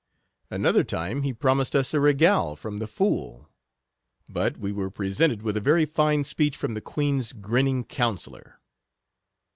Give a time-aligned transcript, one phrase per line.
[0.49, 3.47] Another time he promised us a regale from the fool;
[4.27, 8.59] but we were presented with a very fine speech from the queen's grinning counsellor.